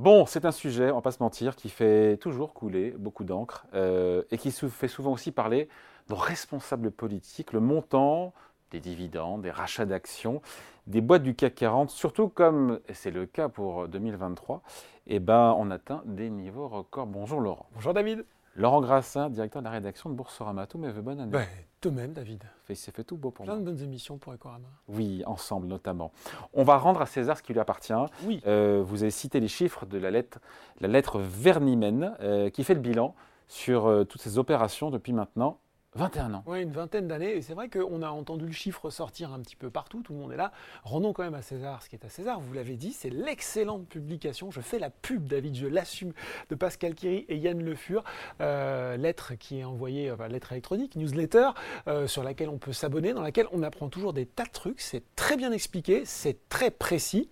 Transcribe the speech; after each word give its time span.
Bon, 0.00 0.24
c'est 0.24 0.46
un 0.46 0.50
sujet, 0.50 0.90
on 0.90 0.94
va 0.94 1.02
pas 1.02 1.12
se 1.12 1.22
mentir, 1.22 1.56
qui 1.56 1.68
fait 1.68 2.16
toujours 2.16 2.54
couler 2.54 2.92
beaucoup 2.92 3.22
d'encre 3.22 3.66
euh, 3.74 4.22
et 4.30 4.38
qui 4.38 4.50
fait 4.50 4.88
souvent 4.88 5.12
aussi 5.12 5.30
parler 5.30 5.68
de 6.08 6.14
responsables 6.14 6.90
politiques, 6.90 7.52
le 7.52 7.60
montant 7.60 8.32
des 8.70 8.80
dividendes, 8.80 9.42
des 9.42 9.50
rachats 9.50 9.84
d'actions, 9.84 10.40
des 10.86 11.02
boîtes 11.02 11.22
du 11.22 11.34
CAC 11.34 11.54
40, 11.54 11.90
surtout 11.90 12.30
comme, 12.30 12.80
c'est 12.94 13.10
le 13.10 13.26
cas 13.26 13.50
pour 13.50 13.88
2023, 13.88 14.62
eh 15.06 15.18
ben, 15.18 15.54
on 15.58 15.70
atteint 15.70 16.00
des 16.06 16.30
niveaux 16.30 16.68
records. 16.68 17.06
Bonjour 17.06 17.38
Laurent. 17.38 17.66
Bonjour 17.74 17.92
David. 17.92 18.24
Laurent 18.56 18.80
Grassin, 18.80 19.30
directeur 19.30 19.62
de 19.62 19.64
la 19.66 19.70
rédaction 19.70 20.10
de 20.10 20.14
Boursorama. 20.14 20.66
Mes 20.76 20.90
voeux, 20.90 21.02
bonne 21.02 21.20
année. 21.20 21.30
Ben, 21.30 21.46
de 21.82 21.90
même, 21.90 22.12
David. 22.12 22.42
C'est 22.74 22.94
fait 22.94 23.04
tout 23.04 23.16
beau 23.16 23.30
pour 23.30 23.44
Plein 23.44 23.54
moi. 23.54 23.60
de 23.60 23.64
bonnes 23.64 23.82
émissions 23.82 24.18
pour 24.18 24.32
Ecorama. 24.34 24.68
Oui, 24.88 25.22
ensemble 25.26 25.66
notamment. 25.66 26.12
On 26.52 26.62
va 26.64 26.76
rendre 26.76 27.00
à 27.00 27.06
César 27.06 27.36
ce 27.38 27.42
qui 27.42 27.52
lui 27.52 27.60
appartient. 27.60 27.92
Oui. 28.24 28.40
Euh, 28.46 28.82
vous 28.84 29.02
avez 29.02 29.10
cité 29.10 29.40
les 29.40 29.48
chiffres 29.48 29.86
de 29.86 29.98
la 29.98 30.10
lettre, 30.10 30.38
la 30.80 30.88
lettre 30.88 31.18
Vernimène, 31.20 32.14
euh, 32.20 32.50
qui 32.50 32.64
fait 32.64 32.74
le 32.74 32.80
bilan 32.80 33.14
sur 33.48 33.86
euh, 33.86 34.04
toutes 34.04 34.20
ces 34.20 34.38
opérations 34.38 34.90
depuis 34.90 35.12
maintenant 35.12 35.58
21 35.96 36.34
ans. 36.34 36.44
Oui, 36.46 36.62
une 36.62 36.70
vingtaine 36.70 37.08
d'années. 37.08 37.36
Et 37.36 37.42
c'est 37.42 37.54
vrai 37.54 37.68
qu'on 37.68 38.02
a 38.02 38.10
entendu 38.10 38.46
le 38.46 38.52
chiffre 38.52 38.90
sortir 38.90 39.32
un 39.32 39.40
petit 39.40 39.56
peu 39.56 39.70
partout, 39.70 40.02
tout 40.02 40.12
le 40.12 40.20
monde 40.20 40.32
est 40.32 40.36
là. 40.36 40.52
Rendons 40.84 41.12
quand 41.12 41.24
même 41.24 41.34
à 41.34 41.42
César 41.42 41.82
ce 41.82 41.88
qui 41.88 41.96
est 41.96 42.04
à 42.04 42.08
César. 42.08 42.40
Vous 42.40 42.52
l'avez 42.52 42.76
dit, 42.76 42.92
c'est 42.92 43.10
l'excellente 43.10 43.88
publication. 43.88 44.50
Je 44.50 44.60
fais 44.60 44.78
la 44.78 44.90
pub, 44.90 45.26
David, 45.26 45.56
je 45.56 45.66
l'assume, 45.66 46.12
de 46.48 46.54
Pascal 46.54 46.94
Kiri 46.94 47.24
et 47.28 47.36
Yann 47.36 47.60
Le 47.62 47.74
Fur. 47.74 48.04
Euh, 48.40 48.96
lettre 48.96 49.34
qui 49.34 49.58
est 49.58 49.64
envoyée, 49.64 50.14
lettre 50.28 50.52
électronique, 50.52 50.94
newsletter, 50.94 51.50
euh, 51.88 52.06
sur 52.06 52.22
laquelle 52.22 52.48
on 52.48 52.58
peut 52.58 52.72
s'abonner, 52.72 53.12
dans 53.12 53.22
laquelle 53.22 53.46
on 53.52 53.62
apprend 53.62 53.88
toujours 53.88 54.12
des 54.12 54.26
tas 54.26 54.44
de 54.44 54.50
trucs. 54.50 54.80
C'est 54.80 55.02
très 55.16 55.36
bien 55.36 55.50
expliqué, 55.50 56.04
c'est 56.04 56.48
très 56.48 56.70
précis. 56.70 57.30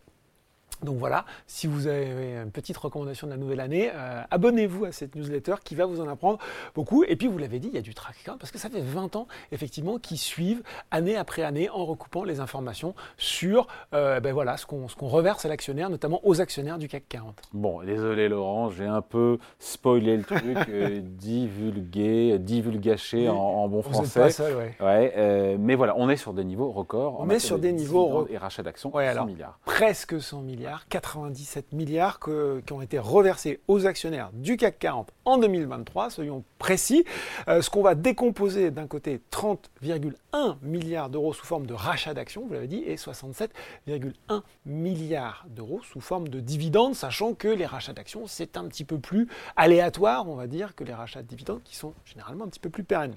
Donc 0.83 0.97
voilà, 0.99 1.25
si 1.47 1.67
vous 1.67 1.87
avez 1.87 2.35
une 2.45 2.51
petite 2.51 2.77
recommandation 2.77 3.27
de 3.27 3.33
la 3.33 3.39
nouvelle 3.39 3.61
année, 3.61 3.91
euh, 3.95 4.23
abonnez-vous 4.31 4.85
à 4.85 4.93
cette 4.93 5.17
newsletter 5.17 5.55
qui 5.65 5.75
va 5.75 5.87
vous 5.87 6.01
en 6.01 6.09
apprendre 6.09 6.39
beaucoup. 6.75 7.05
Et 7.05 7.17
puis 7.17 7.27
vous 7.27 7.39
l'avez 7.39 7.59
dit, 7.59 7.69
il 7.69 7.75
y 7.75 7.79
a 7.79 7.83
du 7.83 7.95
track 7.95 8.17
record 8.19 8.39
parce 8.39 8.53
que 8.53 8.59
ça 8.59 8.69
fait 8.71 8.81
20 8.81 9.17
ans 9.17 9.27
effectivement 9.53 9.99
qui 9.99 10.17
suivent 10.17 10.63
année 10.91 11.17
après 11.17 11.43
année 11.43 11.69
en 11.71 11.85
recoupant 11.85 12.23
les 12.25 12.41
informations 12.41 12.95
sur 13.17 13.67
euh, 13.95 14.21
ben 14.21 14.33
voilà, 14.33 14.57
ce 14.57 14.67
qu'on 14.67 14.87
reverse 15.09 15.45
à 15.45 15.49
l'actionnaire, 15.49 15.91
notamment 15.91 16.21
aux 16.25 16.41
actionnaires 16.41 16.79
du 16.79 16.89
CAC 16.89 17.05
40. 17.09 17.35
Bon, 17.53 17.83
désolé 17.83 18.29
Laurent, 18.29 18.71
j'ai 18.71 18.87
un 18.87 19.03
peu 19.03 19.39
spoilé 19.59 20.17
le 20.17 20.23
truc, 20.25 20.43
euh, 20.69 21.01
divulgué, 21.03 22.39
divulgaché 22.39 23.29
en, 23.29 23.35
en 23.37 23.69
bon 23.69 23.81
Vous 23.81 23.91
français. 23.93 24.21
pas 24.21 24.31
seul, 24.31 24.57
ouais. 24.57 24.77
Ouais, 24.81 25.13
euh, 25.17 25.57
mais 25.59 25.75
voilà, 25.75 25.95
on 25.97 26.09
est 26.09 26.17
sur 26.17 26.33
des 26.33 26.45
niveaux 26.45 26.71
records. 26.71 27.21
en 27.21 27.25
On 27.27 27.31
est 27.31 27.39
sur 27.39 27.57
de 27.57 27.63
des 27.63 27.73
niveaux 27.73 28.05
dividendes 28.05 28.29
re- 28.29 28.33
et 28.33 28.39
rachats 28.39 28.63
d'actions, 28.63 28.95
Ouais, 28.95 29.07
100 29.07 29.11
alors. 29.11 29.27
milliards. 29.27 29.59
presque 29.65 30.21
100 30.21 30.43
milliards, 30.43 30.68
97 30.89 31.73
milliards 31.73 32.21
qui 32.21 32.73
ont 32.73 32.83
été 32.83 32.99
reversés 32.99 33.61
aux 33.69 33.87
actionnaires 33.87 34.31
du 34.33 34.57
CAC 34.57 34.79
40 34.79 35.13
en 35.25 35.39
2023, 35.39 36.11
soyons 36.11 36.45
précis. 36.59 37.05
Euh, 37.49 37.63
ce 37.63 37.71
qu'on 37.71 37.83
va 37.83 37.95
décomposer 37.95 38.71
d'un 38.71 38.87
côté 38.87 39.21
30,1 39.31 40.57
milliards 40.63 41.11
d'euros 41.11 41.33
sous 41.33 41.45
forme 41.45 41.67
de 41.67 41.75
rachat 41.75 42.15
d'actions, 42.15 42.47
vous 42.47 42.55
l'avez 42.55 42.67
dit, 42.67 42.83
et 42.87 42.97
67,1 42.97 44.43
milliards 44.67 45.45
d'euros 45.49 45.81
sous 45.83 46.01
forme 46.01 46.29
de 46.29 46.41
dividendes, 46.41 46.95
sachant 46.95 47.35
que 47.35 47.49
les 47.49 47.67
rachats 47.67 47.93
d'actions, 47.93 48.27
c'est 48.27 48.57
un 48.57 48.67
petit 48.67 48.85
peu 48.85 48.99
plus 48.99 49.29
aléatoire, 49.57 50.29
on 50.29 50.35
va 50.35 50.47
dire, 50.47 50.75
que 50.75 50.85
les 50.85 50.95
rachats 50.95 51.23
de 51.23 51.29
dividendes 51.29 51.63
qui 51.65 51.77
sont 51.77 51.95
généralement 52.05 52.45
un 52.45 52.49
petit 52.49 52.61
peu 52.61 52.71
plus 52.71 52.85
pérennes. 52.85 53.17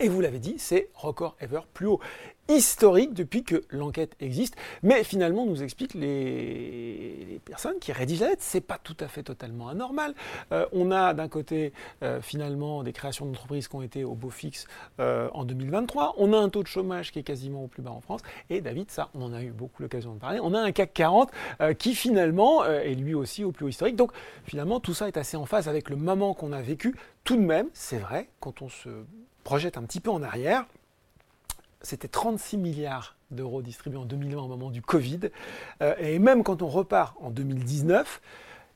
Et 0.00 0.08
vous 0.08 0.20
l'avez 0.20 0.38
dit, 0.38 0.54
c'est 0.58 0.88
record 0.94 1.36
ever 1.40 1.60
plus 1.74 1.86
haut 1.86 2.00
historique 2.48 3.14
depuis 3.14 3.44
que 3.44 3.62
l'enquête 3.70 4.16
existe. 4.20 4.56
Mais 4.82 5.04
finalement, 5.04 5.46
nous 5.46 5.62
expliquent 5.62 5.94
les, 5.94 7.40
personnes 7.44 7.78
qui 7.80 7.92
rédigent 7.92 8.24
la 8.24 8.30
lettre, 8.30 8.42
c'est 8.42 8.60
pas 8.60 8.78
tout 8.82 8.96
à 9.00 9.08
fait 9.08 9.22
totalement 9.22 9.68
anormal. 9.68 10.14
Euh, 10.52 10.66
on 10.72 10.90
a 10.90 11.14
d'un 11.14 11.28
côté 11.28 11.72
euh, 12.02 12.20
finalement 12.20 12.82
des 12.82 12.92
créations 12.92 13.26
d'entreprises 13.26 13.68
qui 13.68 13.76
ont 13.76 13.82
été 13.82 14.04
au 14.04 14.14
beau 14.14 14.30
fixe 14.30 14.66
euh, 15.00 15.28
en 15.32 15.44
2023. 15.44 16.14
On 16.18 16.32
a 16.32 16.38
un 16.38 16.48
taux 16.48 16.62
de 16.62 16.68
chômage 16.68 17.12
qui 17.12 17.18
est 17.18 17.22
quasiment 17.22 17.64
au 17.64 17.68
plus 17.68 17.82
bas 17.82 17.90
en 17.90 18.00
France. 18.00 18.20
Et 18.50 18.60
David, 18.60 18.90
ça, 18.90 19.08
on 19.14 19.22
en 19.22 19.32
a 19.32 19.42
eu 19.42 19.50
beaucoup 19.50 19.82
l'occasion 19.82 20.14
de 20.14 20.18
parler. 20.18 20.38
On 20.42 20.54
a 20.54 20.60
un 20.60 20.72
CAC 20.72 20.92
40 20.92 21.30
euh, 21.60 21.74
qui 21.74 21.94
finalement 21.94 22.62
euh, 22.62 22.80
est 22.80 22.94
lui 22.94 23.14
aussi 23.14 23.44
au 23.44 23.52
plus 23.52 23.66
haut 23.66 23.68
historique. 23.68 23.96
Donc 23.96 24.12
finalement, 24.44 24.80
tout 24.80 24.94
ça 24.94 25.08
est 25.08 25.16
assez 25.16 25.36
en 25.36 25.46
phase 25.46 25.68
avec 25.68 25.90
le 25.90 25.96
moment 25.96 26.34
qu'on 26.34 26.52
a 26.52 26.62
vécu. 26.62 26.94
Tout 27.24 27.36
de 27.36 27.42
même, 27.42 27.68
c'est 27.72 27.98
vrai, 27.98 28.28
quand 28.40 28.62
on 28.62 28.68
se 28.68 28.88
projette 29.42 29.76
un 29.76 29.82
petit 29.82 30.00
peu 30.00 30.10
en 30.10 30.22
arrière, 30.22 30.66
c'était 31.82 32.08
36 32.08 32.58
milliards 32.58 33.16
d'euros 33.30 33.62
distribués 33.62 33.98
en 33.98 34.04
2020 34.04 34.42
au 34.42 34.48
moment 34.48 34.70
du 34.70 34.82
Covid. 34.82 35.20
Euh, 35.80 35.94
et 35.98 36.18
même 36.18 36.44
quand 36.44 36.62
on 36.62 36.68
repart 36.68 37.16
en 37.20 37.30
2019, 37.30 38.20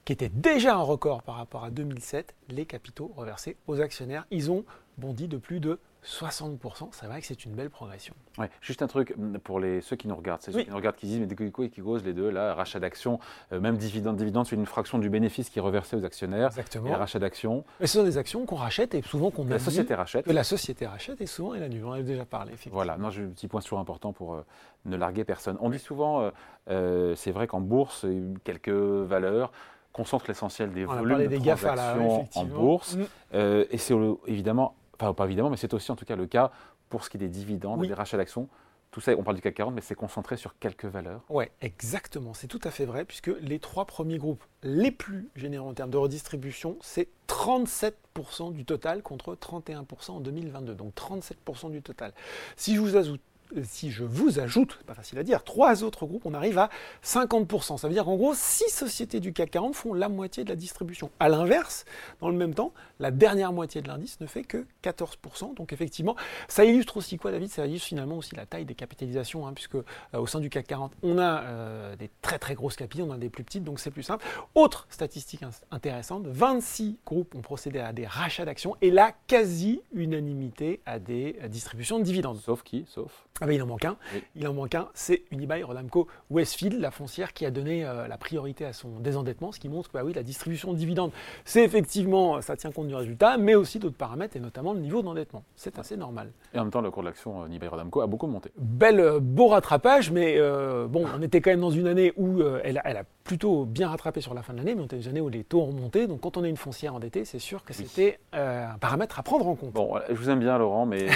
qui 0.05 0.12
était 0.12 0.28
déjà 0.28 0.75
un 0.75 0.82
record 0.82 1.22
par 1.22 1.37
rapport 1.37 1.65
à 1.65 1.71
2007, 1.71 2.34
les 2.49 2.65
capitaux 2.65 3.12
reversés 3.16 3.56
aux 3.66 3.81
actionnaires, 3.81 4.26
ils 4.31 4.50
ont 4.50 4.65
bondi 4.99 5.29
de 5.29 5.37
plus 5.37 5.61
de 5.61 5.79
60%. 6.07 6.89
C'est 6.93 7.07
vrai 7.07 7.21
que 7.21 7.27
c'est 7.27 7.45
une 7.45 7.53
belle 7.53 7.69
progression. 7.69 8.15
Ouais, 8.39 8.49
juste 8.61 8.81
un 8.83 8.87
truc 8.87 9.15
mm, 9.17 9.39
pour 9.39 9.59
les, 9.59 9.81
ceux 9.81 9.97
qui 9.97 10.07
nous 10.07 10.15
regardent, 10.15 10.41
c'est 10.41 10.53
ceux 10.53 10.62
qui 10.62 10.71
nous 10.71 10.77
regardent 10.77 10.97
qui 10.97 11.07
disent 11.07 11.19
mais 11.19 11.27
de 11.27 11.51
quoi 11.51 11.67
qui 11.69 11.81
causent 11.81 12.05
les 12.05 12.12
deux 12.12 12.31
là, 12.31 12.55
rachat 12.55 12.79
d'actions, 12.79 13.19
euh, 13.53 13.61
même 13.61 13.77
dividende, 13.77 14.17
dividende, 14.17 14.47
c'est 14.47 14.55
une 14.55 14.67
fraction 14.67 14.99
du 14.99 15.11
bénéfice 15.11 15.51
qui 15.51 15.59
est 15.59 15.62
reversé 15.62 15.97
aux 15.97 16.05
actionnaires. 16.05 16.49
Exactement. 16.49 16.91
Et 16.91 16.95
rachat 16.95 17.19
d'actions, 17.19 17.65
Mais 17.81 17.89
ce 17.89 17.99
sont 17.99 18.05
des 18.05 18.19
actions 18.19 18.47
qu'on 18.47 18.56
rachète 18.56 18.95
et 18.95 19.03
souvent 19.03 19.31
qu'on 19.31 19.45
la 19.47 19.59
société 19.59 19.95
rachète. 19.95 20.27
que 20.27 20.33
la 20.33 20.45
société 20.45 20.87
rachète 20.87 21.21
et 21.21 21.27
souvent 21.27 21.55
elle 21.55 21.65
annule. 21.65 21.85
On 21.85 21.89
en 21.89 21.93
a 21.93 22.03
déjà 22.03 22.25
parlé. 22.25 22.51
effectivement. 22.51 22.77
Voilà, 22.77 22.97
non, 22.99 23.11
j'ai 23.11 23.23
un 23.23 23.29
petit 23.29 23.49
point 23.49 23.61
toujours 23.61 23.81
important 23.81 24.12
pour 24.12 24.35
euh, 24.35 24.45
ne 24.85 24.97
larguer 24.97 25.25
personne. 25.25 25.56
On 25.61 25.71
dit 25.71 25.79
souvent, 25.81 26.31
euh, 26.69 27.15
c'est 27.17 27.33
vrai 27.33 27.49
qu'en 27.49 27.61
bourse, 27.61 28.05
a 28.05 28.39
quelques 28.45 28.69
valeurs 28.69 29.51
concentrent 29.93 30.27
l'essentiel 30.29 30.73
des 30.73 30.85
On 30.85 30.91
a 30.91 30.97
volumes 30.97 31.09
parlé 31.09 31.25
de 31.25 31.31
des 31.31 31.41
GAFA 31.41 31.75
là, 31.75 31.95
transactions 31.95 32.41
en 32.41 32.45
bourse. 32.45 32.97
Mm. 32.97 33.37
Et 33.71 33.79
c'est 33.79 33.95
évidemment, 34.27 34.75
enfin 34.99 35.12
pas 35.15 35.25
évidemment, 35.27 35.51
mais 35.51 35.57
c'est 35.57 35.75
aussi 35.75 35.91
en 35.93 35.97
tout 35.97 36.05
cas 36.05 36.17
le 36.17 36.27
cas 36.27 36.51
pour 36.89 37.05
ce 37.05 37.11
qui 37.11 37.17
est 37.17 37.21
des 37.21 37.29
dividendes, 37.29 37.81
Oui. 37.81 37.89
des 37.89 37.95
rachats 37.95 38.17
d'actions. 38.17 38.49
Tout 38.93 39.01
ça, 39.01 39.12
on 39.19 39.23
parle 39.23 39.37
du 39.37 39.43
CAC 39.43 39.55
40, 39.57 39.75
mais 39.75 39.83
c'est 39.83 39.95
concentré 39.97 40.37
sur 40.39 40.59
quelques 40.59 40.87
valeurs. 40.87 41.21
Ouais, 41.29 41.51
exactement. 41.61 42.33
C'est 42.33 42.47
tout 42.47 42.61
à 42.65 42.71
fait 42.71 42.87
vrai, 42.87 43.05
puisque 43.05 43.31
les 43.41 43.59
trois 43.59 43.85
premiers 43.85 44.17
groupes 44.17 44.43
les 44.62 44.91
plus 44.91 45.29
généreux 45.37 45.69
en 45.69 45.75
termes 45.75 45.91
de 45.91 45.99
redistribution, 45.99 46.79
c'est 46.81 47.09
37% 47.29 48.53
du 48.53 48.65
total 48.65 49.03
contre 49.03 49.35
31% 49.35 50.12
en 50.12 50.21
2022. 50.21 50.75
Donc 50.75 50.95
37% 50.95 51.71
du 51.73 51.83
total. 51.83 52.12
Si 52.56 52.75
je 52.75 52.81
vous 52.81 52.97
ajoute 52.97 53.21
si 53.62 53.91
je 53.91 54.05
vous 54.05 54.39
ajoute, 54.39 54.79
pas 54.87 54.95
facile 54.95 55.19
à 55.19 55.23
dire, 55.23 55.45
trois 55.45 55.84
autres 55.84 56.07
groupes, 56.07 56.27
on 56.27 56.34
arrive 56.34 56.59
à 56.59 56.71
50%. 57.05 57.79
Ça 57.79 57.89
veut 57.89 57.95
dire 57.95 58.05
qu'en 58.05 58.17
gros, 58.17 58.34
six 58.34 58.71
sociétés 58.71 59.21
du 59.21 59.33
CAC 59.33 59.51
40 59.51 59.75
font 59.75 59.95
la 59.95 60.09
moitié 60.09 60.45
de 60.45 60.49
la 60.49 60.57
distribution. 60.57 61.11
À 61.21 61.29
l'inverse, 61.29 61.85
dans 62.21 62.29
le 62.29 62.37
même 62.37 62.55
temps, 62.55 62.73
la 63.01 63.11
dernière 63.11 63.53
moitié 63.53 63.83
de 63.83 63.89
l'indice 63.89 64.21
ne 64.21 64.27
fait 64.27 64.45
que 64.45 64.67
14%. 64.83 65.55
Donc 65.55 65.73
effectivement, 65.73 66.17
ça 66.49 66.65
illustre 66.65 66.97
aussi 66.97 67.19
quoi, 67.19 67.31
David? 67.31 67.51
Ça 67.51 67.67
illustre 67.67 67.89
finalement 67.89 68.17
aussi 68.17 68.35
la 68.35 68.47
taille 68.47 68.65
des 68.65 68.75
capitalisations, 68.75 69.47
hein, 69.47 69.53
puisque 69.55 69.77
euh, 69.77 69.85
au 70.15 70.27
sein 70.27 70.41
du 70.41 70.51
CAC 70.51 70.67
40, 70.67 70.93
on 71.03 71.19
a 71.19 71.43
euh, 71.43 71.97
des 71.97 72.11
très 72.23 72.39
très 72.39 72.55
grosses 72.55 72.77
capitales, 72.77 73.06
on 73.09 73.12
a 73.12 73.19
des 73.19 73.31
plus 73.31 73.45
petites, 73.45 73.65
donc 73.65 73.81
c'est 73.81 73.91
plus 73.91 74.03
simple. 74.03 74.25
Autre 74.55 74.87
statistique 74.91 75.43
intéressante, 75.71 76.27
26 76.27 76.99
groupes 77.05 77.35
ont 77.35 77.43
procédé 77.43 77.79
à 77.79 77.93
des 77.93 78.06
rachats 78.06 78.45
d'actions 78.45 78.77
et 78.81 78.91
la 78.91 79.12
quasi-unanimité 79.27 80.81
à 80.87 80.99
des 80.99 81.37
euh, 81.43 81.49
distributions 81.49 81.99
de 81.99 82.05
dividendes. 82.05 82.39
Sauf 82.39 82.62
qui? 82.62 82.85
Sauf? 82.89 83.27
Ah 83.41 83.47
ben, 83.47 83.53
il 83.53 83.63
en 83.63 83.67
manque 83.67 83.85
un. 83.85 83.97
Oui. 84.15 84.23
Il 84.35 84.49
en 84.49 84.55
manque 84.55 84.75
un, 84.75 84.89
c'est 84.95 85.23
Unibail 85.31 85.63
Rodamco 85.63 86.07
Westfield, 86.31 86.81
la 86.81 86.91
foncière 86.91 87.33
qui 87.35 87.45
a 87.45 87.51
donné 87.51 87.85
euh, 87.85 88.09
la 88.09 88.17
priorité 88.17 88.65
à 88.65 88.73
son 88.73 88.89
désendettement, 89.01 89.53
ce 89.53 89.61
qui 89.61 89.69
montre 89.69 89.89
que 89.89 89.93
bah 89.95 90.03
oui, 90.05 90.15
la 90.15 90.23
distribution 90.23 90.73
de 90.73 90.79
dividendes, 90.79 91.11
c'est 91.45 91.63
effectivement, 91.63 92.41
ça 92.41 92.57
tient 92.57 92.71
compte 92.73 92.89
du 92.89 92.95
résultat, 92.95 93.37
mais 93.37 93.55
aussi 93.55 93.79
d'autres 93.79 93.97
paramètres 93.97 94.37
et 94.37 94.41
notamment 94.41 94.73
le 94.73 94.81
niveau 94.81 95.03
d'endettement. 95.03 95.45
C'est 95.55 95.79
assez 95.79 95.97
normal. 95.97 96.31
Et 96.55 96.59
en 96.59 96.63
même 96.63 96.71
temps, 96.71 96.81
le 96.81 96.91
cours 96.91 97.03
de 97.03 97.09
l'action 97.09 97.43
euh, 97.43 97.49
Nibay 97.49 97.69
Rodamco 97.69 98.01
a 98.01 98.07
beaucoup 98.07 98.27
monté. 98.27 98.51
Bel, 98.57 99.01
euh, 99.01 99.21
beau 99.21 99.49
rattrapage, 99.49 100.11
mais 100.11 100.37
euh, 100.39 100.87
bon, 100.87 101.05
on 101.15 101.21
était 101.21 101.41
quand 101.43 101.50
même 101.50 101.61
dans 101.61 101.71
une 101.71 101.87
année 101.89 102.12
où 102.17 102.41
elle, 102.65 102.79
a, 102.79 102.82
elle 102.85 102.97
a 102.97 103.05
plutôt 103.25 103.65
bien 103.65 103.89
rattrapé 103.89 104.21
sur 104.21 104.32
la 104.35 104.43
fin 104.43 104.53
de 104.55 104.59
l'année, 104.59 104.75
mais 104.75 104.82
on 104.82 104.85
était 104.87 104.97
dans 104.97 105.03
une 105.03 105.11
année 105.11 105.21
où 105.21 105.29
les 105.29 105.44
taux 105.44 105.62
ont 105.62 105.73
monté. 105.73 106.06
Donc 106.06 106.21
quand 106.21 106.37
on 106.37 106.44
a 106.44 106.49
une 106.49 106.56
foncière 106.56 106.94
endettée, 106.94 107.25
c'est 107.25 107.39
sûr 107.39 107.65
que 107.65 107.73
Oui. 107.77 107.85
c'était 107.87 108.19
un 108.32 108.79
paramètre 108.79 109.19
à 109.19 109.23
prendre 109.23 109.47
en 109.47 109.56
compte. 109.56 109.73
Bon, 109.73 109.94
je 110.09 110.15
vous 110.15 110.31
aime 110.31 110.39
bien, 110.39 110.56
Laurent, 110.59 110.87
mais 110.87 111.06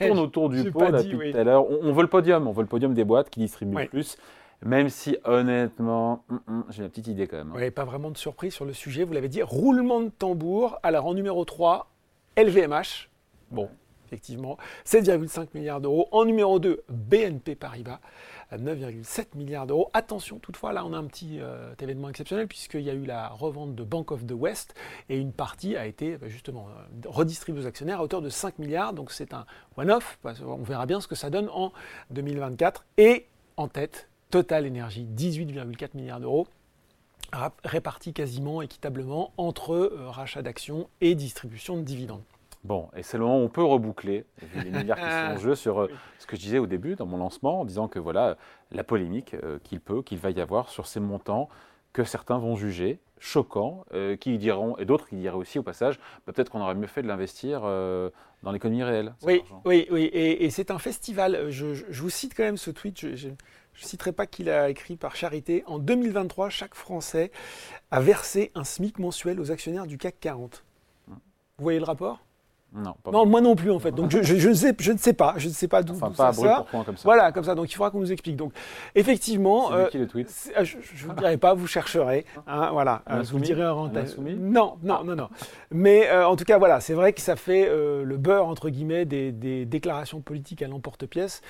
on 0.00 0.06
tourne 0.06 0.18
autour 0.18 0.48
du 0.48 0.70
pot 0.72 0.90
depuis 0.90 1.32
tout 1.32 1.38
à 1.38 1.44
l'heure. 1.44 1.59
On, 1.68 1.78
on 1.82 1.92
veut 1.92 2.02
le 2.02 2.08
podium, 2.08 2.46
on 2.46 2.52
veut 2.52 2.62
le 2.62 2.68
podium 2.68 2.94
des 2.94 3.04
boîtes 3.04 3.30
qui 3.30 3.40
distribuent 3.40 3.76
Oui. 3.76 3.86
plus. 3.86 4.16
Même 4.62 4.90
si, 4.90 5.16
honnêtement, 5.24 6.22
hum, 6.28 6.40
hum, 6.48 6.64
j'ai 6.68 6.82
une 6.82 6.90
petite 6.90 7.06
idée 7.08 7.26
quand 7.26 7.38
même. 7.38 7.52
hein. 7.52 7.56
Ouais, 7.56 7.70
pas 7.70 7.84
vraiment 7.84 8.10
de 8.10 8.18
surprise 8.18 8.52
sur 8.52 8.64
le 8.66 8.72
sujet, 8.74 9.04
vous 9.04 9.12
l'avez 9.14 9.28
dit. 9.28 9.42
Roulement 9.42 10.00
de 10.00 10.10
tambour. 10.10 10.78
Alors 10.82 11.06
en 11.06 11.14
numéro 11.14 11.44
3, 11.46 11.88
LVMH. 12.36 13.08
Bon, 13.50 13.68
effectivement, 14.10 14.58
7,5 14.84 15.48
milliards 15.54 15.80
d'euros. 15.80 16.08
En 16.10 16.24
numéro 16.24 16.58
2, 16.58 16.82
BNP 16.88 17.54
Paribas, 17.54 18.00
à 18.50 18.58
9,7 18.58 19.36
milliards 19.36 19.66
d'euros. 19.66 19.88
Attention, 19.92 20.40
toutefois, 20.40 20.72
là 20.72 20.84
on 20.84 20.92
a 20.92 20.98
un 20.98 21.04
petit 21.04 21.38
euh, 21.40 21.72
événement 21.80 22.08
exceptionnel 22.08 22.48
puisqu'il 22.48 22.80
y 22.80 22.90
a 22.90 22.94
eu 22.94 23.04
la 23.04 23.28
revente 23.28 23.76
de 23.76 23.84
Bank 23.84 24.10
of 24.10 24.26
the 24.26 24.32
West 24.32 24.74
et 25.08 25.16
une 25.16 25.32
partie 25.32 25.76
a 25.76 25.86
été 25.86 26.16
bah, 26.16 26.28
justement 26.28 26.68
euh, 26.68 27.08
redistribuée 27.08 27.62
aux 27.62 27.66
actionnaires 27.66 28.00
à 28.00 28.02
hauteur 28.02 28.22
de 28.22 28.28
5 28.28 28.58
milliards. 28.58 28.92
Donc 28.92 29.12
c'est 29.12 29.32
un 29.32 29.46
one-off. 29.76 30.18
qu'on 30.22 30.62
verra 30.62 30.86
bien 30.86 31.00
ce 31.00 31.06
que 31.06 31.14
ça 31.14 31.30
donne 31.30 31.48
en 31.52 31.72
2024. 32.10 32.84
Et 32.98 33.26
en 33.56 33.68
tête, 33.68 34.08
Total 34.30 34.66
Energy, 34.66 35.06
18,4 35.16 35.90
milliards 35.94 36.20
d'euros. 36.20 36.48
répartis 37.64 38.12
quasiment 38.12 38.60
équitablement 38.60 39.32
entre 39.36 39.74
euh, 39.74 40.08
rachat 40.08 40.42
d'actions 40.42 40.88
et 41.00 41.14
distribution 41.14 41.76
de 41.76 41.82
dividendes. 41.82 42.22
Bon, 42.64 42.88
et 42.94 43.02
c'est 43.02 43.16
le 43.16 43.24
moment 43.24 43.38
où 43.38 43.44
on 43.44 43.48
peut 43.48 43.64
reboucler 43.64 44.26
les 44.54 44.70
milliards 44.70 44.98
qui 44.98 45.04
sont 45.04 45.08
en 45.34 45.38
jeu 45.38 45.54
sur 45.54 45.80
euh, 45.80 45.90
ce 46.18 46.26
que 46.26 46.36
je 46.36 46.42
disais 46.42 46.58
au 46.58 46.66
début 46.66 46.94
dans 46.94 47.06
mon 47.06 47.16
lancement, 47.16 47.60
en 47.60 47.64
disant 47.64 47.88
que 47.88 47.98
voilà 47.98 48.36
la 48.70 48.84
polémique 48.84 49.34
euh, 49.34 49.58
qu'il 49.64 49.80
peut, 49.80 50.02
qu'il 50.02 50.18
va 50.18 50.30
y 50.30 50.40
avoir 50.40 50.68
sur 50.68 50.86
ces 50.86 51.00
montants 51.00 51.48
que 51.92 52.04
certains 52.04 52.38
vont 52.38 52.54
juger 52.56 53.00
choquants, 53.18 53.84
qui 54.18 54.38
diront, 54.38 54.78
et 54.78 54.86
d'autres 54.86 55.06
qui 55.06 55.16
diraient 55.16 55.36
aussi 55.36 55.58
au 55.58 55.62
passage, 55.62 55.98
bah, 56.24 56.32
peut-être 56.32 56.48
qu'on 56.50 56.62
aurait 56.62 56.74
mieux 56.74 56.86
fait 56.86 57.02
de 57.02 57.08
l'investir 57.08 57.60
dans 57.60 58.52
l'économie 58.52 58.82
réelle. 58.82 59.12
Oui, 59.24 59.42
oui, 59.66 59.86
oui, 59.90 60.04
et, 60.04 60.48
c'est 60.48 60.70
un 60.70 60.78
festival. 60.78 61.50
Je, 61.50 61.84
vous 62.00 62.08
cite 62.08 62.32
quand 62.34 62.44
même 62.44 62.56
ce 62.56 62.70
tweet. 62.70 62.98
Je, 62.98 63.28
je 63.80 63.86
ne 63.86 63.88
citerai 63.88 64.12
pas 64.12 64.26
qu'il 64.26 64.50
a 64.50 64.68
écrit 64.70 64.96
par 64.96 65.16
charité. 65.16 65.64
En 65.66 65.78
2023, 65.78 66.50
chaque 66.50 66.74
Français 66.74 67.30
a 67.90 68.00
versé 68.00 68.50
un 68.54 68.64
SMIC 68.64 68.98
mensuel 68.98 69.40
aux 69.40 69.50
actionnaires 69.50 69.86
du 69.86 69.98
CAC 69.98 70.20
40. 70.20 70.64
Vous 71.08 71.16
voyez 71.58 71.78
le 71.78 71.84
rapport? 71.84 72.20
Non, 72.72 72.94
pas 73.02 73.10
non 73.10 73.26
moi 73.26 73.40
non 73.40 73.56
plus 73.56 73.70
en 73.70 73.80
fait. 73.80 73.90
Donc 73.92 74.10
je, 74.10 74.22
je, 74.22 74.48
ne, 74.48 74.54
sais, 74.54 74.74
je 74.78 74.92
ne 74.92 74.98
sais 74.98 75.12
pas, 75.12 75.34
je 75.36 75.48
ne 75.48 75.52
sais 75.52 75.66
pas 75.66 75.82
d'où 75.82 75.94
enfin, 75.94 76.10
pas 76.10 76.32
ça 76.32 76.66
comme 76.84 76.96
ça. 76.96 77.02
Voilà, 77.04 77.32
comme 77.32 77.44
ça. 77.44 77.54
Donc 77.54 77.70
il 77.70 77.74
faudra 77.74 77.90
qu'on 77.90 77.98
nous 78.00 78.12
explique. 78.12 78.36
Donc 78.36 78.52
effectivement, 78.94 79.72
euh, 79.72 79.86
qui 79.86 79.98
le 79.98 80.06
tweet 80.06 80.28
euh, 80.56 80.64
je 80.64 80.76
ne 80.76 81.08
vous 81.08 81.14
dirai 81.14 81.36
pas, 81.36 81.54
vous 81.54 81.66
chercherez. 81.66 82.24
Hein, 82.46 82.70
voilà, 82.72 83.02
euh, 83.10 83.22
vous 83.22 83.40
direz 83.40 83.66
en 83.66 83.74
rentrée. 83.74 84.04
Non, 84.18 84.76
non, 84.82 85.02
non, 85.04 85.16
non. 85.16 85.28
Mais 85.70 86.08
euh, 86.08 86.28
en 86.28 86.36
tout 86.36 86.44
cas, 86.44 86.58
voilà, 86.58 86.80
c'est 86.80 86.94
vrai 86.94 87.12
que 87.12 87.20
ça 87.20 87.36
fait 87.36 87.68
le 87.68 88.16
beurre 88.16 88.46
entre 88.46 88.70
guillemets 88.70 89.04
des, 89.04 89.32
des 89.32 89.66
déclarations 89.66 90.20
politiques 90.20 90.62
à 90.62 90.68
l'emporte-pièce 90.68 91.42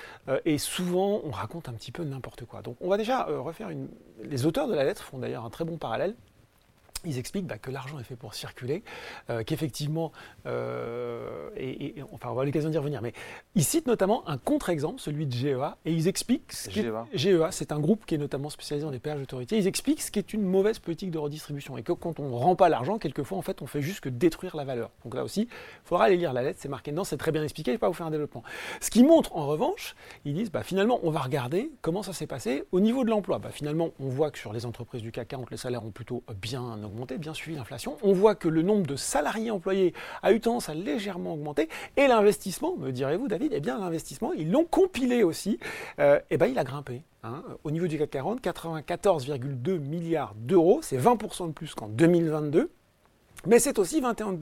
et 0.44 0.58
souvent 0.58 1.20
on 1.25 1.31
raconte 1.31 1.69
un 1.69 1.73
petit 1.73 1.93
peu 1.93 2.05
n'importe 2.05 2.44
quoi. 2.44 2.62
Donc 2.62 2.76
on 2.81 2.88
va 2.88 2.96
déjà 2.96 3.25
refaire 3.25 3.70
une. 3.70 3.88
Les 4.23 4.46
auteurs 4.46 4.69
de 4.69 4.75
la 4.75 4.84
lettre 4.84 5.02
font 5.02 5.19
d'ailleurs 5.19 5.44
un 5.44 5.50
très 5.50 5.64
bon 5.64 5.76
parallèle 5.76 6.14
ils 7.05 7.19
expliquent 7.19 7.47
bah, 7.47 7.58
que 7.58 7.70
l'argent 7.70 7.99
est 7.99 8.05
fait 8.05 8.17
pour 8.17 8.35
circuler, 8.35 8.82
euh, 9.29 9.43
qu'effectivement, 9.44 10.12
euh, 10.47 11.50
et, 11.56 11.97
enfin 12.12 12.31
on 12.31 12.35
va 12.35 12.44
l'occasion 12.44 12.70
d'y 12.70 12.79
revenir, 12.79 13.02
mais 13.02 13.12
ils 13.55 13.64
citent 13.64 13.87
notamment 13.87 14.29
un 14.29 14.38
contre-exemple, 14.38 15.00
celui 15.00 15.26
de 15.26 15.32
GEA, 15.32 15.76
et 15.85 15.93
ils 15.93 16.08
expliquent 16.08 16.52
ce 16.52 16.70
GEA, 16.70 17.06
GEA 17.14 17.50
c'est 17.50 17.73
un 17.73 17.81
groupe 17.81 18.06
qui 18.06 18.14
est 18.14 18.19
notamment 18.19 18.50
spécialisé 18.50 18.85
dans 18.85 18.91
les 18.91 18.99
péages 18.99 19.20
d'autorité, 19.20 19.56
ils 19.56 19.67
expliquent 19.67 20.02
ce 20.02 20.11
qui 20.11 20.19
est 20.19 20.32
une 20.32 20.43
mauvaise 20.43 20.79
politique 20.79 21.11
de 21.11 21.19
redistribution, 21.19 21.76
et 21.79 21.82
que 21.82 21.93
quand 21.93 22.20
on 22.20 22.29
ne 22.29 22.35
rend 22.35 22.56
pas 22.56 22.69
l'argent, 22.69 22.99
quelquefois 22.99 23.38
en 23.38 23.43
fait 23.43 23.62
on 23.62 23.67
fait 23.67 23.82
juste 23.82 24.00
que 24.00 24.08
détruire 24.08 24.56
la 24.56 24.64
valeur. 24.64 24.91
Donc 25.05 25.14
là 25.14 25.25
aussi, 25.25 25.43
il 25.43 25.49
faudra 25.85 26.05
aller 26.05 26.17
lire 26.17 26.32
la 26.32 26.43
lettre, 26.43 26.58
c'est 26.61 26.69
marqué 26.69 26.91
dedans, 26.91 27.05
c'est 27.05 27.17
très 27.17 27.32
bien 27.32 27.43
expliqué, 27.43 27.70
je 27.70 27.75
ne 27.75 27.76
vais 27.76 27.81
pas 27.81 27.88
vous 27.88 27.94
faire 27.94 28.06
un 28.06 28.11
développement. 28.11 28.43
Ce 28.81 28.91
qui 28.91 29.02
montre 29.02 29.37
en 29.37 29.47
revanche, 29.47 29.94
ils 30.25 30.35
disent 30.35 30.50
bah, 30.50 30.62
finalement 30.62 31.00
on 31.02 31.11
va 31.11 31.20
regarder 31.20 31.70
comment 31.81 32.02
ça 32.02 32.12
s'est 32.12 32.26
passé 32.26 32.64
au 32.73 32.81
niveau 32.81 33.05
de 33.05 33.11
l'emploi. 33.11 33.38
Bah, 33.38 33.50
finalement 33.50 33.91
on 34.00 34.08
voit 34.08 34.31
que 34.31 34.38
sur 34.38 34.52
les 34.52 34.67
entreprises 34.67 35.02
du 35.02 35.12
CAC 35.12 35.29
40, 35.29 35.50
les 35.50 35.56
salaires 35.56 35.85
ont 35.85 35.91
plutôt 35.91 36.23
bien 36.41 36.82
augmenté, 36.82 36.89
bien 37.19 37.34
suivi 37.34 37.56
l'inflation. 37.56 37.96
On 38.02 38.12
voit 38.12 38.34
que 38.34 38.48
le 38.48 38.62
nombre 38.62 38.87
de 38.87 38.96
salariés 38.96 39.50
employés 39.50 39.94
a 40.22 40.32
eu 40.32 40.40
tendance 40.40 40.69
à 40.69 40.75
légèrement 40.75 41.34
augmenter. 41.34 41.69
Et 41.96 42.06
l'investissement, 42.06 42.76
me 42.76 42.90
direz-vous, 42.90 43.28
David, 43.28 43.52
eh 43.54 43.60
bien 43.60 43.78
l'investissement, 43.78 44.32
ils 44.32 44.50
l'ont 44.50 44.64
compilé 44.64 45.22
aussi, 45.22 45.58
euh, 45.98 46.20
eh 46.31 46.37
ben, 46.37 46.46
il 46.46 46.58
a 46.58 46.64
grimpé. 46.64 47.02
Hein. 47.22 47.42
Au 47.64 47.70
niveau 47.70 47.87
du 47.87 47.98
CAC 47.98 48.10
40, 48.10 48.42
94,2 48.42 49.78
milliards 49.78 50.34
d'euros, 50.37 50.81
c'est 50.82 50.98
20% 50.98 51.48
de 51.48 51.52
plus 51.52 51.75
qu'en 51.75 51.88
2022. 51.88 52.70
Mais 53.46 53.58
c'est 53.58 53.78
aussi 53.78 54.00
21% 54.00 54.38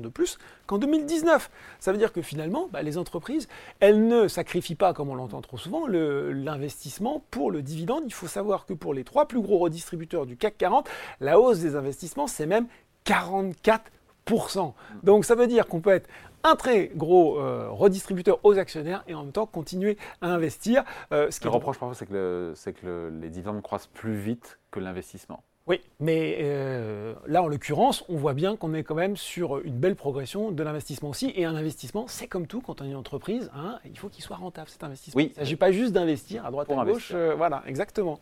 de 0.00 0.08
plus 0.08 0.38
qu'en 0.66 0.78
2019. 0.78 1.50
Ça 1.78 1.92
veut 1.92 1.98
dire 1.98 2.12
que 2.12 2.22
finalement, 2.22 2.68
bah, 2.72 2.82
les 2.82 2.98
entreprises, 2.98 3.48
elles 3.80 4.06
ne 4.06 4.28
sacrifient 4.28 4.74
pas, 4.74 4.92
comme 4.92 5.08
on 5.08 5.14
l'entend 5.14 5.40
trop 5.40 5.58
souvent, 5.58 5.86
l'investissement 5.86 7.22
pour 7.30 7.50
le 7.50 7.62
dividende. 7.62 8.04
Il 8.06 8.12
faut 8.12 8.28
savoir 8.28 8.66
que 8.66 8.74
pour 8.74 8.94
les 8.94 9.04
trois 9.04 9.26
plus 9.26 9.40
gros 9.40 9.58
redistributeurs 9.58 10.26
du 10.26 10.36
CAC 10.36 10.58
40, 10.58 10.88
la 11.20 11.40
hausse 11.40 11.60
des 11.60 11.76
investissements, 11.76 12.26
c'est 12.26 12.46
même 12.46 12.66
44%. 13.06 14.74
Donc 15.02 15.24
ça 15.24 15.34
veut 15.34 15.46
dire 15.46 15.66
qu'on 15.66 15.80
peut 15.80 15.90
être 15.90 16.08
un 16.42 16.56
très 16.56 16.90
gros 16.94 17.38
euh, 17.38 17.68
redistributeur 17.70 18.38
aux 18.44 18.58
actionnaires 18.58 19.04
et 19.06 19.14
en 19.14 19.24
même 19.24 19.32
temps 19.32 19.46
continuer 19.46 19.98
à 20.20 20.28
investir. 20.28 20.84
Euh, 21.12 21.30
ce 21.30 21.40
qui 21.40 21.46
le 21.46 21.50
reproche 21.50 21.78
parfois, 21.78 21.94
c'est 21.94 22.06
que, 22.06 22.54
que 22.80 23.12
les 23.20 23.28
dividendes 23.28 23.62
croissent 23.62 23.88
plus 23.92 24.16
vite 24.16 24.58
que 24.70 24.80
l'investissement. 24.80 25.42
Oui, 25.70 25.80
mais 26.00 26.38
euh, 26.40 27.14
là, 27.28 27.44
en 27.44 27.46
l'occurrence, 27.46 28.04
on 28.08 28.16
voit 28.16 28.34
bien 28.34 28.56
qu'on 28.56 28.74
est 28.74 28.82
quand 28.82 28.96
même 28.96 29.16
sur 29.16 29.60
une 29.60 29.78
belle 29.78 29.94
progression 29.94 30.50
de 30.50 30.62
l'investissement 30.64 31.10
aussi. 31.10 31.32
Et 31.36 31.44
un 31.44 31.54
investissement, 31.54 32.06
c'est 32.08 32.26
comme 32.26 32.48
tout, 32.48 32.60
quand 32.60 32.80
on 32.80 32.84
est 32.84 32.88
une 32.88 32.96
entreprise, 32.96 33.52
hein, 33.54 33.78
il 33.84 33.96
faut 33.96 34.08
qu'il 34.08 34.24
soit 34.24 34.34
rentable, 34.34 34.68
cet 34.68 34.82
investissement. 34.82 35.20
Il 35.20 35.28
ne 35.28 35.34
s'agit 35.34 35.54
pas 35.54 35.70
juste 35.70 35.92
d'investir 35.92 36.44
à 36.44 36.50
droite 36.50 36.68
à 36.72 36.84
gauche. 36.84 37.12
Euh, 37.14 37.36
voilà, 37.36 37.62
exactement. 37.68 38.18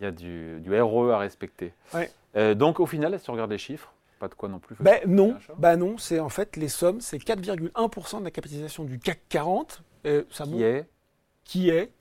Il 0.00 0.04
y 0.04 0.06
a 0.08 0.10
du, 0.10 0.58
du 0.58 0.80
ROE 0.80 1.10
à 1.12 1.18
respecter. 1.18 1.72
Euh, 2.34 2.56
donc, 2.56 2.80
au 2.80 2.86
final, 2.86 3.16
si 3.20 3.30
on 3.30 3.34
regarde 3.34 3.52
les 3.52 3.58
chiffres, 3.58 3.92
pas 4.18 4.26
de 4.26 4.34
quoi 4.34 4.48
non 4.48 4.58
plus. 4.58 4.74
Ben 4.80 4.98
non, 5.06 5.36
bah 5.56 5.76
non, 5.76 5.98
c'est 5.98 6.18
en 6.18 6.28
fait 6.28 6.56
les 6.56 6.66
sommes, 6.66 7.00
c'est 7.00 7.18
4,1% 7.18 8.18
de 8.18 8.24
la 8.24 8.32
capitalisation 8.32 8.82
du 8.82 8.98
CAC 8.98 9.20
40. 9.28 9.84
ça 10.30 10.44
qui 10.46 10.64
est? 10.64 10.88
Qui 11.44 11.70
est? 11.70 11.92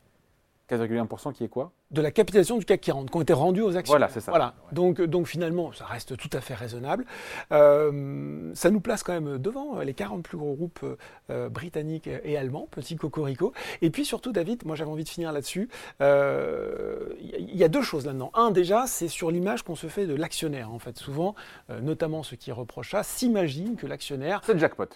4,1% 0.69 1.33
qui 1.33 1.43
est 1.43 1.47
quoi? 1.47 1.71
De 1.91 2.01
la 2.01 2.11
capitalisation 2.11 2.57
du 2.57 2.65
CAC 2.65 2.81
40 2.81 3.09
qui 3.09 3.17
ont 3.17 3.21
été 3.21 3.33
rendus 3.33 3.61
aux 3.61 3.77
actions. 3.77 3.93
Voilà, 3.93 4.09
c'est 4.09 4.19
ça. 4.19 4.31
Voilà. 4.31 4.53
Donc, 4.73 5.01
donc 5.01 5.27
finalement, 5.27 5.71
ça 5.71 5.85
reste 5.85 6.17
tout 6.17 6.29
à 6.33 6.41
fait 6.41 6.53
raisonnable. 6.53 7.05
Euh, 7.51 8.51
ça 8.53 8.69
nous 8.69 8.81
place 8.81 9.03
quand 9.03 9.13
même 9.13 9.37
devant 9.37 9.79
les 9.79 9.93
40 9.93 10.23
plus 10.23 10.37
gros 10.37 10.53
groupes 10.55 10.85
euh, 11.29 11.49
britanniques 11.49 12.07
et 12.07 12.37
allemands, 12.37 12.67
petit 12.69 12.97
cocorico. 12.97 13.53
Et 13.81 13.89
puis 13.89 14.03
surtout, 14.03 14.33
David, 14.33 14.65
moi 14.65 14.75
j'avais 14.75 14.91
envie 14.91 15.05
de 15.05 15.09
finir 15.09 15.31
là-dessus. 15.31 15.69
Il 15.99 16.03
euh, 16.03 17.13
y 17.19 17.63
a 17.63 17.69
deux 17.69 17.81
choses 17.81 18.05
là-dedans. 18.05 18.31
Un, 18.33 18.51
déjà, 18.51 18.85
c'est 18.87 19.07
sur 19.07 19.31
l'image 19.31 19.63
qu'on 19.63 19.75
se 19.75 19.87
fait 19.87 20.05
de 20.05 20.15
l'actionnaire. 20.15 20.71
En 20.71 20.79
fait, 20.79 20.97
souvent, 20.97 21.35
notamment 21.81 22.23
ceux 22.23 22.35
qui 22.35 22.51
reprochent 22.51 22.91
ça, 22.91 23.03
s'imaginent 23.03 23.75
que 23.75 23.87
l'actionnaire... 23.87 24.41
C'est 24.45 24.53
le 24.53 24.59
jackpot. 24.59 24.87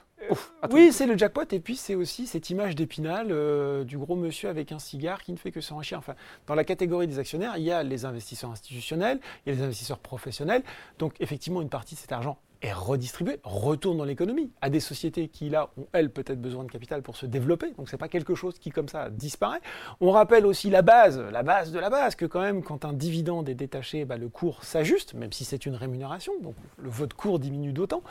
Oui, 0.71 0.91
c'est 0.91 1.05
le 1.05 1.17
jackpot. 1.17 1.43
Et 1.51 1.59
puis 1.59 1.75
c'est 1.75 1.95
aussi 1.95 2.27
cette 2.27 2.49
image 2.49 2.75
d'épinal 2.75 3.85
du 3.85 3.97
gros 3.97 4.15
monsieur 4.15 4.49
avec 4.49 4.71
un 4.71 4.79
cigare 4.79 5.21
qui 5.23 5.31
ne 5.31 5.37
fait 5.37 5.51
que 5.51 5.61
s'enrichir. 5.61 5.97
Enfin, 5.97 6.15
dans 6.47 6.55
la 6.55 6.63
catégorie 6.63 7.07
des 7.07 7.19
actionnaires, 7.19 7.53
il 7.57 7.63
y 7.63 7.71
a 7.71 7.83
les 7.83 8.05
investisseurs 8.05 8.51
institutionnels, 8.51 9.19
il 9.45 9.49
y 9.49 9.55
a 9.55 9.59
les 9.59 9.63
investisseurs 9.63 9.99
professionnels. 9.99 10.63
Donc 10.99 11.15
effectivement, 11.19 11.61
une 11.61 11.69
partie 11.69 11.95
de 11.95 11.99
cet 11.99 12.11
argent 12.11 12.37
est 12.61 12.73
redistribué, 12.73 13.39
retourne 13.43 13.97
dans 13.97 14.05
l'économie, 14.05 14.51
à 14.61 14.69
des 14.69 14.79
sociétés 14.79 15.27
qui, 15.27 15.49
là, 15.49 15.69
ont, 15.77 15.87
elles, 15.93 16.11
peut-être 16.11 16.41
besoin 16.41 16.63
de 16.63 16.71
capital 16.71 17.01
pour 17.01 17.15
se 17.15 17.25
développer. 17.25 17.71
Donc, 17.71 17.89
ce 17.89 17.95
n'est 17.95 17.99
pas 17.99 18.07
quelque 18.07 18.35
chose 18.35 18.59
qui, 18.59 18.69
comme 18.69 18.87
ça, 18.87 19.09
disparaît. 19.09 19.61
On 19.99 20.11
rappelle 20.11 20.45
aussi 20.45 20.69
la 20.69 20.81
base, 20.81 21.19
la 21.19 21.43
base 21.43 21.71
de 21.71 21.79
la 21.79 21.89
base, 21.89 22.15
que 22.15 22.25
quand 22.25 22.41
même, 22.41 22.63
quand 22.63 22.85
un 22.85 22.93
dividende 22.93 23.49
est 23.49 23.55
détaché, 23.55 24.05
bah, 24.05 24.17
le 24.17 24.29
cours 24.29 24.63
s'ajuste, 24.63 25.13
même 25.13 25.31
si 25.31 25.45
c'est 25.45 25.65
une 25.65 25.75
rémunération. 25.75 26.33
Donc, 26.41 26.55
le, 26.77 26.89
votre 26.89 27.15
cours 27.15 27.39
diminue 27.39 27.73
d'autant. 27.73 28.03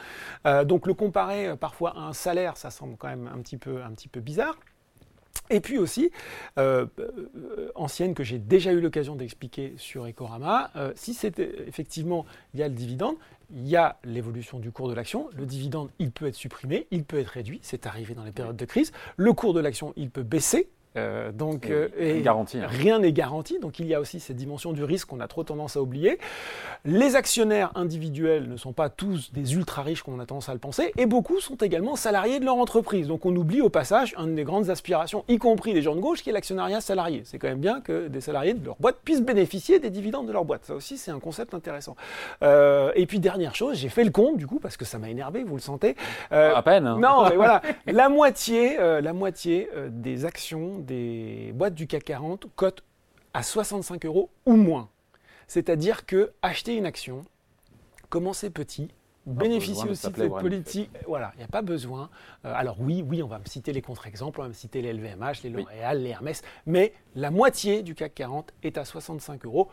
Euh, 0.46 0.64
donc, 0.64 0.86
le 0.86 0.94
comparer 0.94 1.48
euh, 1.48 1.56
parfois 1.56 1.96
à 1.96 2.00
un 2.00 2.12
salaire, 2.12 2.56
ça 2.56 2.70
semble 2.70 2.96
quand 2.96 3.08
même 3.08 3.30
un 3.32 3.40
petit 3.40 3.56
peu, 3.56 3.82
un 3.82 3.90
petit 3.92 4.08
peu 4.08 4.20
bizarre. 4.20 4.56
Et 5.48 5.60
puis 5.60 5.78
aussi, 5.78 6.10
euh, 6.58 6.86
euh, 6.98 7.70
ancienne 7.74 8.14
que 8.14 8.22
j'ai 8.22 8.38
déjà 8.38 8.72
eu 8.72 8.80
l'occasion 8.80 9.16
d'expliquer 9.16 9.74
sur 9.76 10.06
Ecorama, 10.06 10.70
euh, 10.76 10.92
si 10.94 11.14
c'est 11.14 11.38
effectivement, 11.38 12.24
il 12.54 12.60
y 12.60 12.62
a 12.62 12.68
le 12.68 12.74
dividende, 12.74 13.16
il 13.52 13.66
y 13.66 13.76
a 13.76 13.98
l'évolution 14.04 14.60
du 14.60 14.70
cours 14.70 14.88
de 14.88 14.94
l'action. 14.94 15.28
Le 15.36 15.46
dividende, 15.46 15.90
il 15.98 16.12
peut 16.12 16.26
être 16.26 16.36
supprimé, 16.36 16.86
il 16.92 17.04
peut 17.04 17.18
être 17.18 17.28
réduit, 17.28 17.58
c'est 17.62 17.86
arrivé 17.86 18.14
dans 18.14 18.22
les 18.22 18.30
périodes 18.30 18.56
de 18.56 18.64
crise. 18.64 18.92
Le 19.16 19.32
cours 19.32 19.52
de 19.52 19.60
l'action, 19.60 19.92
il 19.96 20.10
peut 20.10 20.22
baisser, 20.22 20.68
euh, 20.96 21.30
donc, 21.30 21.70
euh, 21.70 21.88
hein. 21.96 22.66
rien 22.66 22.98
n'est 22.98 23.12
garanti. 23.12 23.58
Donc, 23.60 23.78
il 23.78 23.86
y 23.86 23.94
a 23.94 24.00
aussi 24.00 24.18
cette 24.18 24.36
dimension 24.36 24.72
du 24.72 24.82
risque 24.82 25.08
qu'on 25.08 25.20
a 25.20 25.28
trop 25.28 25.44
tendance 25.44 25.76
à 25.76 25.82
oublier. 25.82 26.18
Les 26.84 27.16
actionnaires 27.16 27.70
individuels 27.74 28.48
ne 28.48 28.56
sont 28.56 28.72
pas 28.72 28.88
tous 28.88 29.32
des 29.32 29.54
ultra 29.54 29.82
riches 29.82 30.02
comme 30.02 30.14
on 30.14 30.20
a 30.20 30.26
tendance 30.26 30.48
à 30.48 30.52
le 30.52 30.58
penser, 30.58 30.92
et 30.96 31.06
beaucoup 31.06 31.40
sont 31.40 31.56
également 31.56 31.96
salariés 31.96 32.40
de 32.40 32.44
leur 32.44 32.56
entreprise. 32.56 33.06
Donc, 33.06 33.24
on 33.24 33.34
oublie 33.36 33.60
au 33.60 33.68
passage 33.68 34.14
une 34.18 34.34
des 34.34 34.44
grandes 34.44 34.70
aspirations, 34.70 35.24
y 35.28 35.38
compris 35.38 35.74
des 35.74 35.82
gens 35.82 35.94
de 35.94 36.00
gauche, 36.00 36.22
qui 36.22 36.30
est 36.30 36.32
l'actionnariat 36.32 36.80
salarié. 36.80 37.22
C'est 37.24 37.38
quand 37.38 37.48
même 37.48 37.60
bien 37.60 37.80
que 37.80 38.08
des 38.08 38.20
salariés 38.20 38.54
de 38.54 38.64
leur 38.64 38.76
boîte 38.76 38.96
puissent 39.04 39.22
bénéficier 39.22 39.78
des 39.78 39.90
dividendes 39.90 40.26
de 40.26 40.32
leur 40.32 40.44
boîte. 40.44 40.64
Ça 40.64 40.74
aussi, 40.74 40.96
c'est 40.96 41.10
un 41.10 41.20
concept 41.20 41.54
intéressant. 41.54 41.94
Euh, 42.42 42.90
et 42.96 43.06
puis, 43.06 43.20
dernière 43.20 43.54
chose, 43.54 43.76
j'ai 43.76 43.88
fait 43.88 44.04
le 44.04 44.10
compte 44.10 44.36
du 44.36 44.46
coup 44.46 44.58
parce 44.58 44.76
que 44.76 44.84
ça 44.84 44.98
m'a 44.98 45.08
énervé, 45.08 45.44
vous 45.44 45.54
le 45.54 45.62
sentez. 45.62 45.94
à 46.30 46.62
peine. 46.62 46.86
Hein. 46.86 46.98
Non, 46.98 47.28
mais 47.28 47.36
voilà, 47.36 47.62
la 47.86 48.08
moitié, 48.08 48.76
la 48.76 49.12
moitié 49.12 49.68
des 49.90 50.24
actions 50.24 50.79
des 50.80 51.52
boîtes 51.54 51.74
du 51.74 51.86
CAC 51.86 52.04
40 52.04 52.46
cotent 52.56 52.82
à 53.34 53.42
65 53.42 54.04
euros 54.06 54.30
ou 54.46 54.56
moins. 54.56 54.88
C'est-à-dire 55.46 56.06
que 56.06 56.32
acheter 56.42 56.76
une 56.76 56.86
action, 56.86 57.24
commencer 58.08 58.50
petit, 58.50 58.88
bénéficier 59.26 59.90
aussi 59.90 60.08
de 60.08 60.16
cette 60.16 60.28
politique. 60.28 60.90
Voilà, 61.06 61.32
il 61.34 61.38
n'y 61.38 61.44
a 61.44 61.48
pas 61.48 61.62
besoin. 61.62 62.10
Euh, 62.44 62.52
alors 62.54 62.80
oui, 62.80 63.04
oui, 63.06 63.22
on 63.22 63.28
va 63.28 63.38
me 63.38 63.44
citer 63.44 63.72
les 63.72 63.82
contre-exemples, 63.82 64.40
on 64.40 64.44
va 64.44 64.48
me 64.48 64.54
citer 64.54 64.82
les 64.82 64.92
LVMH, 64.92 65.42
les 65.44 65.50
L'Oréal, 65.50 66.02
les 66.02 66.10
Hermès, 66.10 66.42
mais 66.66 66.92
la 67.14 67.30
moitié 67.30 67.82
du 67.82 67.94
CAC 67.94 68.14
40 68.14 68.52
est 68.62 68.78
à 68.78 68.84
65 68.84 69.44
euros 69.44 69.68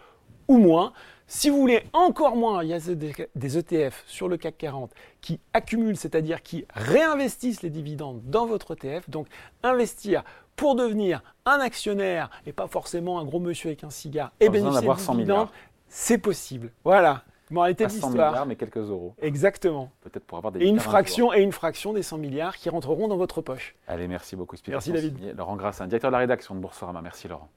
ou 0.48 0.58
moins. 0.58 0.94
Si 1.30 1.50
vous 1.50 1.58
voulez 1.58 1.84
encore 1.92 2.38
moins, 2.38 2.64
il 2.64 2.70
y 2.70 2.74
a 2.74 2.80
des 2.80 3.58
ETF 3.58 4.04
sur 4.08 4.30
le 4.30 4.38
CAC 4.38 4.58
40 4.58 4.92
qui 5.20 5.42
accumulent, 5.54 5.98
c'est-à-dire 5.98 6.42
qui 6.42 6.66
réinvestissent 6.74 7.62
les 7.62 7.70
dividendes 7.70 8.22
dans 8.24 8.46
votre 8.46 8.76
ETF. 8.76 9.10
Donc 9.10 9.28
investir 9.62 10.24
pour 10.56 10.76
devenir 10.76 11.22
un 11.46 11.60
actionnaire 11.60 12.30
et 12.46 12.54
pas 12.54 12.68
forcément 12.68 13.20
un 13.20 13.26
gros 13.26 13.40
monsieur 13.40 13.70
avec 13.70 13.84
un 13.84 13.90
cigare 13.90 14.32
et 14.40 14.50
bénéficier 14.50 14.88
de 14.88 15.12
dividendes, 15.12 15.50
c'est 15.90 16.18
possible. 16.18 16.72
Voilà. 16.84 17.24
Moralité 17.50 17.86
de 17.86 17.92
100 17.92 17.96
l'histoire. 18.08 18.32
milliards, 18.32 18.46
mais 18.46 18.56
quelques 18.56 18.78
euros. 18.78 19.14
Exactement. 19.22 19.90
Peut-être 20.02 20.26
pour 20.26 20.38
avoir 20.38 20.52
des 20.52 20.62
Et 20.62 20.68
une 20.68 20.80
fraction 20.80 21.34
et 21.34 21.42
une 21.42 21.54
fraction 21.54 21.94
des 21.94 22.04
100 22.04 22.18
milliards 22.18 22.58
qui 22.58 22.70
rentreront 22.70 23.08
dans 23.08 23.16
votre 23.16 23.42
poche. 23.42 23.76
Allez, 23.88 24.08
merci 24.08 24.36
beaucoup. 24.36 24.58
Merci, 24.68 24.92
David. 24.92 25.36
Laurent 25.38 25.56
Grassin, 25.56 25.88
directeur 25.88 26.10
de 26.10 26.14
la 26.14 26.20
rédaction 26.20 26.56
de 26.56 26.60
Boursorama. 26.60 27.02
Merci 27.02 27.28
Laurent. 27.28 27.50